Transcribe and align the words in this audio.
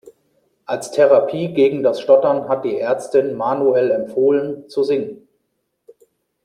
Als 0.65 0.89
Therapie 0.89 1.53
gegen 1.53 1.83
das 1.83 2.01
Stottern 2.01 2.49
hat 2.49 2.65
die 2.65 2.79
Ärztin 2.79 3.35
Manuel 3.37 3.91
empfohlen 3.91 4.67
zu 4.67 4.81
singen. 4.83 5.27